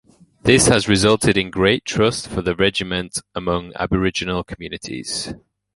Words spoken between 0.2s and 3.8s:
This has resulted in great trust for the regiment among